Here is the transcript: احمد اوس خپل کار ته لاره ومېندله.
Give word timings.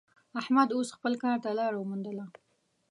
احمد 0.39 0.69
اوس 0.75 0.89
خپل 0.97 1.13
کار 1.23 1.37
ته 1.43 1.49
لاره 1.57 1.77
ومېندله. 1.77 2.25